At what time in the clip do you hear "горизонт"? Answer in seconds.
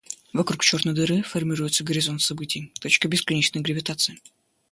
1.83-2.23